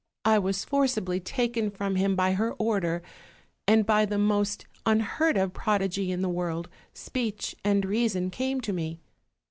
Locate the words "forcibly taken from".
0.65-1.95